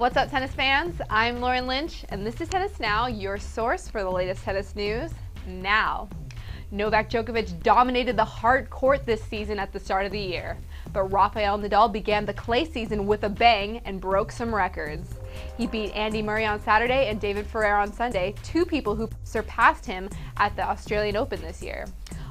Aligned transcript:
What's 0.00 0.16
up, 0.16 0.30
tennis 0.30 0.54
fans? 0.54 0.98
I'm 1.10 1.42
Lauren 1.42 1.66
Lynch, 1.66 2.06
and 2.08 2.26
this 2.26 2.40
is 2.40 2.48
Tennis 2.48 2.80
Now, 2.80 3.06
your 3.06 3.36
source 3.36 3.86
for 3.86 4.02
the 4.02 4.10
latest 4.10 4.42
tennis 4.42 4.74
news 4.74 5.10
now. 5.46 6.08
Novak 6.70 7.10
Djokovic 7.10 7.62
dominated 7.62 8.16
the 8.16 8.24
hard 8.24 8.70
court 8.70 9.04
this 9.04 9.22
season 9.22 9.58
at 9.58 9.74
the 9.74 9.78
start 9.78 10.06
of 10.06 10.12
the 10.12 10.18
year, 10.18 10.56
but 10.94 11.12
Rafael 11.12 11.58
Nadal 11.58 11.92
began 11.92 12.24
the 12.24 12.32
clay 12.32 12.64
season 12.64 13.06
with 13.06 13.24
a 13.24 13.28
bang 13.28 13.82
and 13.84 14.00
broke 14.00 14.32
some 14.32 14.54
records. 14.54 15.16
He 15.58 15.66
beat 15.66 15.94
Andy 15.94 16.22
Murray 16.22 16.46
on 16.46 16.62
Saturday 16.62 17.10
and 17.10 17.20
David 17.20 17.46
Ferrer 17.46 17.76
on 17.76 17.92
Sunday, 17.92 18.34
two 18.42 18.64
people 18.64 18.96
who 18.96 19.06
surpassed 19.24 19.84
him 19.84 20.08
at 20.38 20.56
the 20.56 20.66
Australian 20.66 21.16
Open 21.16 21.42
this 21.42 21.62
year. 21.62 21.84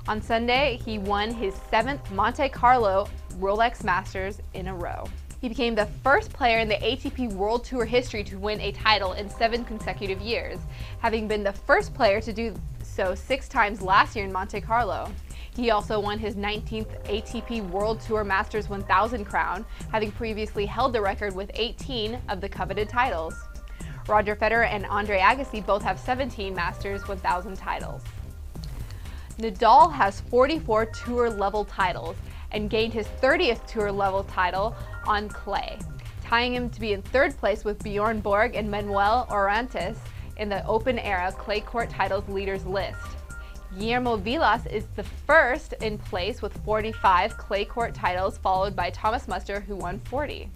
On 0.07 0.23
Sunday, 0.23 0.79
he 0.83 0.97
won 0.97 1.29
his 1.29 1.53
seventh 1.69 2.09
Monte 2.13 2.49
Carlo 2.49 3.07
Rolex 3.35 3.83
Masters 3.83 4.41
in 4.55 4.69
a 4.69 4.73
row. 4.73 5.05
He 5.41 5.47
became 5.47 5.73
the 5.73 5.85
first 6.03 6.33
player 6.33 6.59
in 6.59 6.67
the 6.67 6.75
ATP 6.75 7.31
World 7.31 7.63
Tour 7.63 7.85
history 7.85 8.25
to 8.25 8.37
win 8.37 8.59
a 8.59 8.73
title 8.73 9.13
in 9.13 9.29
seven 9.29 9.63
consecutive 9.63 10.19
years, 10.19 10.59
having 10.99 11.29
been 11.29 11.43
the 11.43 11.53
first 11.53 11.93
player 11.93 12.19
to 12.19 12.33
do 12.33 12.53
so 12.83 13.15
six 13.15 13.47
times 13.47 13.81
last 13.81 14.17
year 14.17 14.25
in 14.25 14.33
Monte 14.33 14.59
Carlo. 14.59 15.09
He 15.55 15.71
also 15.71 15.97
won 15.97 16.19
his 16.19 16.35
19th 16.35 17.05
ATP 17.05 17.69
World 17.69 18.01
Tour 18.01 18.25
Masters 18.25 18.67
1000 18.67 19.23
crown, 19.23 19.65
having 19.93 20.11
previously 20.11 20.65
held 20.65 20.91
the 20.91 21.01
record 21.01 21.33
with 21.33 21.51
18 21.53 22.19
of 22.27 22.41
the 22.41 22.49
coveted 22.49 22.89
titles. 22.89 23.33
Roger 24.09 24.35
Federer 24.35 24.67
and 24.67 24.85
Andre 24.87 25.19
Agassi 25.19 25.65
both 25.65 25.83
have 25.83 25.99
17 25.99 26.53
Masters 26.53 27.07
1000 27.07 27.55
titles. 27.55 28.03
Nadal 29.37 29.93
has 29.93 30.19
44 30.19 30.87
tour 30.87 31.29
level 31.29 31.63
titles 31.63 32.17
and 32.51 32.69
gained 32.69 32.93
his 32.93 33.07
30th 33.21 33.65
tour 33.67 33.91
level 33.91 34.23
title 34.23 34.75
on 35.05 35.29
clay, 35.29 35.77
tying 36.23 36.53
him 36.53 36.69
to 36.69 36.79
be 36.79 36.93
in 36.93 37.01
third 37.01 37.37
place 37.37 37.63
with 37.63 37.83
Bjorn 37.83 38.19
Borg 38.21 38.55
and 38.55 38.69
Manuel 38.69 39.27
Orantes 39.29 39.97
in 40.37 40.49
the 40.49 40.65
Open 40.65 40.97
Era 40.99 41.31
Clay 41.31 41.61
Court 41.61 41.89
Titles 41.89 42.27
Leaders 42.27 42.65
list. 42.65 42.97
Guillermo 43.77 44.15
Vilas 44.15 44.65
is 44.65 44.85
the 44.95 45.03
first 45.03 45.73
in 45.73 45.97
place 45.97 46.41
with 46.41 46.57
45 46.65 47.37
clay 47.37 47.65
court 47.65 47.93
titles, 47.93 48.39
followed 48.39 48.75
by 48.75 48.89
Thomas 48.89 49.27
Muster, 49.27 49.59
who 49.59 49.75
won 49.75 49.99
40. 50.05 50.49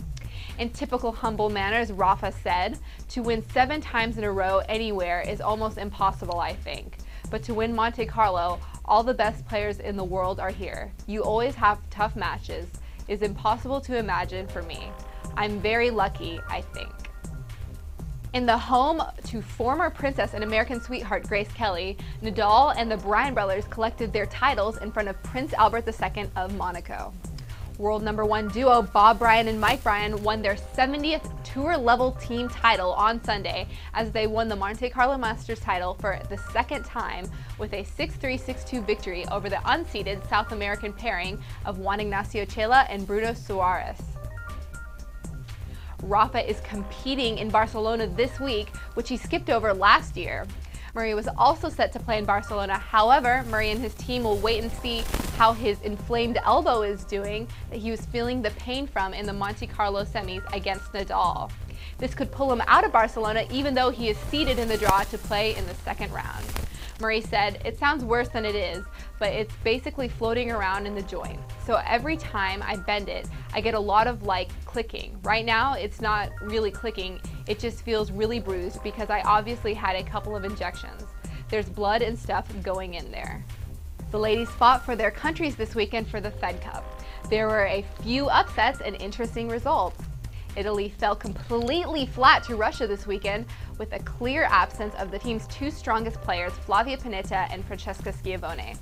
In 0.57 0.69
typical 0.69 1.11
humble 1.11 1.49
manners, 1.49 1.91
Rafa 1.91 2.31
said, 2.31 2.79
To 3.09 3.21
win 3.21 3.47
seven 3.49 3.81
times 3.81 4.17
in 4.17 4.23
a 4.23 4.31
row 4.31 4.61
anywhere 4.67 5.21
is 5.21 5.41
almost 5.41 5.77
impossible, 5.77 6.39
I 6.39 6.53
think. 6.53 6.97
But 7.33 7.41
to 7.45 7.55
win 7.55 7.73
Monte 7.73 8.05
Carlo, 8.05 8.59
all 8.85 9.01
the 9.01 9.15
best 9.15 9.43
players 9.47 9.79
in 9.79 9.97
the 9.97 10.03
world 10.03 10.39
are 10.39 10.51
here. 10.51 10.93
You 11.07 11.23
always 11.23 11.55
have 11.55 11.79
tough 11.89 12.15
matches. 12.15 12.69
It's 13.07 13.23
impossible 13.23 13.81
to 13.81 13.97
imagine 13.97 14.47
for 14.47 14.61
me. 14.61 14.91
I'm 15.35 15.59
very 15.59 15.89
lucky, 15.89 16.39
I 16.47 16.61
think. 16.61 16.91
In 18.33 18.45
the 18.45 18.55
home 18.55 19.01
to 19.25 19.41
former 19.41 19.89
princess 19.89 20.35
and 20.35 20.43
American 20.43 20.79
sweetheart 20.79 21.23
Grace 21.27 21.51
Kelly, 21.53 21.97
Nadal 22.21 22.75
and 22.77 22.91
the 22.91 22.97
Bryan 22.97 23.33
brothers 23.33 23.65
collected 23.65 24.13
their 24.13 24.27
titles 24.27 24.77
in 24.77 24.91
front 24.91 25.09
of 25.09 25.21
Prince 25.23 25.53
Albert 25.53 25.87
II 25.87 26.29
of 26.35 26.55
Monaco. 26.55 27.11
World 27.83 28.01
number 28.01 28.23
one 28.23 28.47
duo 28.47 28.81
Bob 28.81 29.19
Bryan 29.19 29.49
and 29.49 29.59
Mike 29.59 29.83
Bryan 29.83 30.23
won 30.23 30.41
their 30.41 30.55
70th 30.55 31.43
tour 31.43 31.75
level 31.75 32.13
team 32.13 32.47
title 32.47 32.93
on 32.93 33.21
Sunday 33.25 33.67
as 33.93 34.09
they 34.09 34.25
won 34.25 34.47
the 34.47 34.55
Monte 34.55 34.89
Carlo 34.89 35.17
Masters 35.17 35.59
title 35.59 35.95
for 35.95 36.17
the 36.29 36.37
second 36.53 36.85
time 36.85 37.29
with 37.57 37.73
a 37.73 37.83
6-3 37.83 38.39
6-2 38.39 38.87
victory 38.87 39.25
over 39.27 39.49
the 39.49 39.57
unseeded 39.57 40.25
South 40.29 40.53
American 40.53 40.93
pairing 40.93 41.37
of 41.65 41.79
Juan 41.79 41.99
Ignacio 41.99 42.45
Chela 42.45 42.85
and 42.87 43.05
Bruno 43.05 43.33
Soares. 43.33 44.01
Rafa 46.03 46.49
is 46.49 46.61
competing 46.61 47.37
in 47.37 47.49
Barcelona 47.49 48.07
this 48.07 48.39
week, 48.39 48.69
which 48.93 49.09
he 49.09 49.17
skipped 49.17 49.49
over 49.49 49.73
last 49.73 50.15
year. 50.15 50.47
Murray 50.93 51.15
was 51.15 51.27
also 51.39 51.69
set 51.69 51.91
to 51.93 51.99
play 51.99 52.19
in 52.19 52.25
Barcelona. 52.25 52.77
However, 52.77 53.43
Murray 53.49 53.71
and 53.71 53.81
his 53.81 53.95
team 53.95 54.23
will 54.23 54.37
wait 54.37 54.61
and 54.61 54.71
see 54.71 55.03
how 55.37 55.51
his 55.53 55.81
inflamed 55.81 56.37
elbow 56.45 56.83
is 56.83 57.03
doing 57.03 57.47
that 57.71 57.79
he 57.79 57.89
was 57.89 58.05
feeling 58.05 58.43
the 58.43 58.51
pain 58.51 58.85
from 58.85 59.11
in 59.11 59.25
the 59.25 59.33
Monte 59.33 59.65
Carlo 59.65 60.03
semis 60.03 60.43
against 60.53 60.93
Nadal. 60.93 61.49
This 61.97 62.13
could 62.13 62.31
pull 62.31 62.51
him 62.51 62.61
out 62.67 62.85
of 62.85 62.91
Barcelona 62.91 63.47
even 63.51 63.73
though 63.73 63.89
he 63.89 64.09
is 64.09 64.17
seeded 64.29 64.59
in 64.59 64.67
the 64.67 64.77
draw 64.77 65.01
to 65.01 65.17
play 65.17 65.55
in 65.55 65.65
the 65.65 65.73
second 65.75 66.13
round. 66.13 66.45
Murray 67.03 67.19
said, 67.19 67.61
It 67.65 67.77
sounds 67.77 68.05
worse 68.05 68.29
than 68.29 68.45
it 68.45 68.55
is, 68.55 68.85
but 69.19 69.33
it's 69.33 69.53
basically 69.57 70.07
floating 70.07 70.49
around 70.49 70.87
in 70.87 70.95
the 70.95 71.01
joint. 71.01 71.37
So 71.65 71.81
every 71.85 72.15
time 72.15 72.63
I 72.63 72.77
bend 72.77 73.09
it, 73.09 73.27
I 73.53 73.59
get 73.59 73.73
a 73.73 73.79
lot 73.79 74.07
of 74.07 74.23
like 74.23 74.51
clicking. 74.63 75.19
Right 75.21 75.45
now, 75.45 75.73
it's 75.73 75.99
not 75.99 76.29
really 76.41 76.71
clicking, 76.71 77.19
it 77.45 77.59
just 77.59 77.81
feels 77.81 78.09
really 78.09 78.39
bruised 78.39 78.81
because 78.83 79.09
I 79.09 79.19
obviously 79.23 79.73
had 79.73 79.97
a 79.97 80.03
couple 80.03 80.33
of 80.33 80.45
injections. 80.45 81.03
There's 81.49 81.67
blood 81.67 82.01
and 82.01 82.17
stuff 82.17 82.47
going 82.63 82.93
in 82.93 83.11
there. 83.11 83.43
The 84.11 84.19
ladies 84.19 84.49
fought 84.51 84.85
for 84.85 84.95
their 84.95 85.11
countries 85.11 85.57
this 85.57 85.75
weekend 85.75 86.07
for 86.07 86.21
the 86.21 86.31
Fed 86.31 86.61
Cup. 86.61 86.85
There 87.29 87.47
were 87.47 87.65
a 87.65 87.83
few 88.01 88.27
upsets 88.27 88.79
and 88.79 88.95
interesting 89.01 89.49
results. 89.49 90.01
Italy 90.55 90.89
fell 90.97 91.15
completely 91.15 92.05
flat 92.05 92.43
to 92.43 92.55
Russia 92.55 92.87
this 92.87 93.07
weekend 93.07 93.45
with 93.77 93.93
a 93.93 93.99
clear 93.99 94.43
absence 94.43 94.93
of 94.95 95.11
the 95.11 95.19
team's 95.19 95.47
two 95.47 95.71
strongest 95.71 96.21
players, 96.21 96.53
Flavia 96.53 96.97
Pennetta 96.97 97.51
and 97.51 97.63
Francesca 97.65 98.13
Schiavone. 98.13 98.75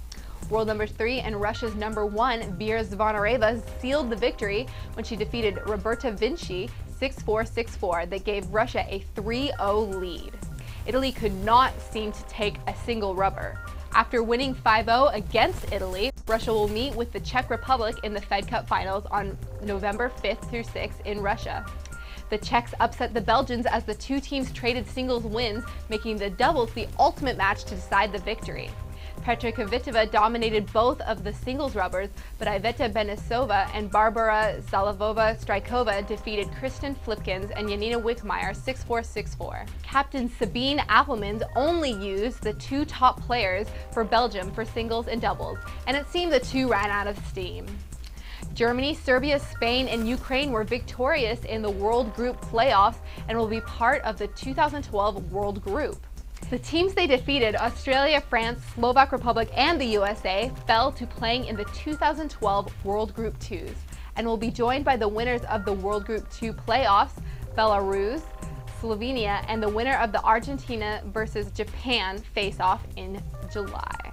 World 0.50 0.68
number 0.68 0.86
three 0.86 1.20
and 1.20 1.40
Russia's 1.40 1.76
number 1.76 2.06
one, 2.06 2.58
Vera 2.58 2.84
Zvonareva, 2.84 3.62
sealed 3.80 4.10
the 4.10 4.16
victory 4.16 4.68
when 4.94 5.06
she 5.06 5.16
defeated 5.16 5.60
Roberta 5.66 6.12
Vinci 6.12 6.70
6-4, 7.00 7.50
6-4 7.50 8.10
that 8.10 8.24
gave 8.26 8.46
Russia 8.54 8.86
a 8.90 9.04
3-0 9.16 9.96
lead. 10.00 10.34
Italy 10.86 11.12
could 11.12 11.34
not 11.46 11.74
seem 11.80 12.12
to 12.12 12.24
take 12.26 12.58
a 12.68 12.76
single 12.86 13.16
rubber. 13.16 13.58
After 13.94 14.24
winning 14.24 14.56
5-0 14.56 15.14
against 15.14 15.72
Italy, 15.72 16.12
Russia 16.28 16.54
will 16.54 16.70
meet 16.70 16.96
with 16.96 17.12
the 17.12 17.20
Czech 17.20 17.50
Republic 17.50 17.98
in 18.04 18.14
the 18.14 18.22
Fed 18.22 18.48
Cup 18.48 18.68
finals 18.68 19.06
on 19.12 19.38
November 19.64 20.12
5th 20.24 20.50
through 20.50 20.64
6th 20.64 21.06
in 21.06 21.22
Russia. 21.22 21.66
The 22.32 22.38
Czechs 22.38 22.74
upset 22.80 23.14
the 23.14 23.20
Belgians 23.20 23.66
as 23.66 23.84
the 23.84 23.94
two 23.94 24.22
teams 24.22 24.54
traded 24.54 24.88
singles 24.88 25.26
wins, 25.26 25.66
making 25.90 26.16
the 26.16 26.30
doubles 26.30 26.72
the 26.72 26.88
ultimate 26.98 27.36
match 27.36 27.66
to 27.66 27.76
decide 27.76 28.14
the 28.14 28.20
victory. 28.20 28.70
Petra 29.22 29.52
Kvitova 29.52 30.10
dominated 30.10 30.72
both 30.72 31.02
of 31.02 31.26
the 31.26 31.34
singles 31.34 31.76
rubbers, 31.76 32.08
but 32.40 32.48
Iveta 32.48 32.90
Benesova 32.90 33.70
and 33.74 33.92
Barbora 33.92 34.62
Zahlavova 34.62 35.38
Strycova 35.44 36.08
defeated 36.08 36.50
Kirsten 36.54 36.96
Flipkens 36.96 37.52
and 37.52 37.68
Yanina 37.68 38.02
Wickmayer 38.02 38.56
6-4, 38.56 39.38
6-4. 39.38 39.68
Captain 39.84 40.30
Sabine 40.30 40.80
Appelmans 40.88 41.44
only 41.58 41.92
used 41.92 42.42
the 42.42 42.54
two 42.54 42.86
top 42.86 43.22
players 43.22 43.68
for 43.92 44.06
Belgium 44.06 44.50
for 44.54 44.64
singles 44.64 45.10
and 45.10 45.22
doubles, 45.22 45.58
and 45.86 45.98
it 45.98 46.08
seemed 46.08 46.32
the 46.32 46.40
two 46.40 46.70
ran 46.70 46.90
out 46.90 47.08
of 47.08 47.18
steam. 47.28 47.66
Germany, 48.54 48.94
Serbia, 48.94 49.40
Spain, 49.40 49.88
and 49.88 50.08
Ukraine 50.08 50.52
were 50.52 50.64
victorious 50.64 51.44
in 51.46 51.62
the 51.62 51.70
World 51.70 52.14
Group 52.16 52.40
playoffs 52.42 52.98
and 53.28 53.38
will 53.38 53.48
be 53.48 53.62
part 53.62 54.02
of 54.04 54.18
the 54.18 54.28
2012 54.28 55.32
World 55.32 55.64
Group. 55.64 56.06
The 56.50 56.60
teams 56.60 56.94
they 56.94 57.08
defeated, 57.08 57.56
Australia, 57.56 58.20
France, 58.20 58.62
Slovak 58.76 59.12
Republic, 59.12 59.50
and 59.56 59.80
the 59.80 59.86
USA, 59.86 60.52
fell 60.68 60.92
to 60.92 61.08
playing 61.08 61.46
in 61.46 61.56
the 61.56 61.66
2012 61.74 62.86
World 62.86 63.14
Group 63.14 63.40
2s 63.40 63.76
and 64.18 64.28
will 64.28 64.38
be 64.38 64.52
joined 64.52 64.84
by 64.84 64.98
the 64.98 65.08
winners 65.08 65.44
of 65.46 65.64
the 65.64 65.74
World 65.74 66.06
Group 66.06 66.30
2 66.32 66.52
playoffs, 66.52 67.22
Belarus, 67.56 68.22
Slovenia, 68.82 69.46
and 69.48 69.64
the 69.64 69.70
winner 69.70 69.96
of 69.98 70.12
the 70.12 70.22
Argentina 70.24 71.02
versus 71.06 71.52
Japan 71.52 72.18
face-off 72.18 72.86
in 72.98 73.22
July. 73.52 74.11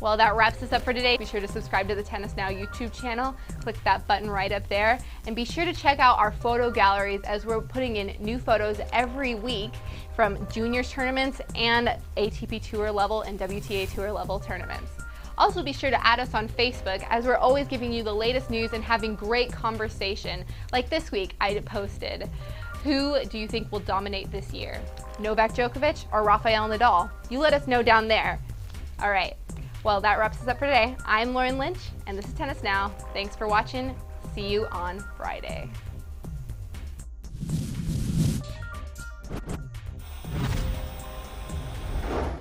Well, 0.00 0.16
that 0.16 0.36
wraps 0.36 0.62
us 0.62 0.72
up 0.72 0.82
for 0.82 0.92
today. 0.92 1.16
Be 1.16 1.24
sure 1.24 1.40
to 1.40 1.48
subscribe 1.48 1.88
to 1.88 1.96
the 1.96 2.04
Tennis 2.04 2.36
Now 2.36 2.50
YouTube 2.50 2.92
channel. 2.92 3.34
Click 3.62 3.82
that 3.82 4.06
button 4.06 4.30
right 4.30 4.52
up 4.52 4.68
there. 4.68 4.96
And 5.26 5.34
be 5.34 5.44
sure 5.44 5.64
to 5.64 5.72
check 5.72 5.98
out 5.98 6.18
our 6.18 6.30
photo 6.30 6.70
galleries 6.70 7.20
as 7.24 7.44
we're 7.44 7.60
putting 7.60 7.96
in 7.96 8.14
new 8.20 8.38
photos 8.38 8.80
every 8.92 9.34
week 9.34 9.72
from 10.14 10.46
juniors 10.52 10.90
tournaments 10.92 11.40
and 11.56 11.96
ATP 12.16 12.62
Tour 12.62 12.92
level 12.92 13.22
and 13.22 13.40
WTA 13.40 13.92
Tour 13.92 14.12
level 14.12 14.38
tournaments. 14.38 14.92
Also 15.36 15.64
be 15.64 15.72
sure 15.72 15.90
to 15.90 16.06
add 16.06 16.20
us 16.20 16.32
on 16.32 16.48
Facebook 16.48 17.04
as 17.10 17.24
we're 17.24 17.36
always 17.36 17.66
giving 17.66 17.92
you 17.92 18.04
the 18.04 18.14
latest 18.14 18.50
news 18.50 18.72
and 18.74 18.84
having 18.84 19.16
great 19.16 19.50
conversation. 19.52 20.44
Like 20.72 20.88
this 20.90 21.10
week 21.10 21.34
I 21.40 21.58
posted, 21.60 22.30
who 22.84 23.24
do 23.24 23.38
you 23.38 23.48
think 23.48 23.70
will 23.72 23.80
dominate 23.80 24.30
this 24.30 24.52
year? 24.52 24.80
Novak 25.18 25.54
Djokovic 25.54 26.04
or 26.12 26.22
Rafael 26.22 26.68
Nadal? 26.68 27.10
You 27.30 27.40
let 27.40 27.52
us 27.52 27.66
know 27.66 27.82
down 27.82 28.06
there. 28.06 28.38
All 29.00 29.10
right, 29.10 29.36
well, 29.84 30.00
that 30.00 30.18
wraps 30.18 30.40
us 30.42 30.48
up 30.48 30.58
for 30.58 30.66
today. 30.66 30.96
I'm 31.04 31.34
Lauren 31.34 31.58
Lynch, 31.58 31.78
and 32.06 32.18
this 32.18 32.26
is 32.26 32.32
Tennis 32.34 32.62
Now. 32.62 32.88
Thanks 33.12 33.36
for 33.36 33.46
watching. 33.46 33.94
See 34.34 34.48
you 34.48 34.66
on 34.66 35.04
Friday. 35.16 35.70